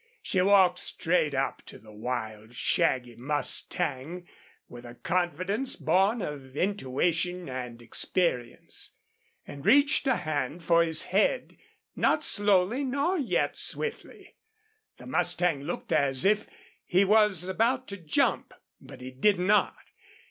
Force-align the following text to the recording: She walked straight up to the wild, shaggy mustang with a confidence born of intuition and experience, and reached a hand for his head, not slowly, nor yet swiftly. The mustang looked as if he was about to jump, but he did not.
She 0.23 0.41
walked 0.41 0.79
straight 0.79 1.35
up 1.35 1.61
to 1.67 1.77
the 1.77 1.91
wild, 1.91 2.55
shaggy 2.55 3.15
mustang 3.15 4.27
with 4.67 4.83
a 4.83 4.95
confidence 4.95 5.75
born 5.75 6.23
of 6.23 6.57
intuition 6.57 7.47
and 7.47 7.79
experience, 7.83 8.95
and 9.45 9.63
reached 9.63 10.07
a 10.07 10.15
hand 10.15 10.63
for 10.63 10.83
his 10.83 11.03
head, 11.13 11.55
not 11.95 12.23
slowly, 12.23 12.83
nor 12.83 13.19
yet 13.19 13.59
swiftly. 13.59 14.37
The 14.97 15.05
mustang 15.05 15.61
looked 15.65 15.91
as 15.91 16.25
if 16.25 16.47
he 16.83 17.05
was 17.05 17.43
about 17.43 17.87
to 17.89 17.97
jump, 17.97 18.55
but 18.81 19.01
he 19.01 19.11
did 19.11 19.37
not. 19.37 19.91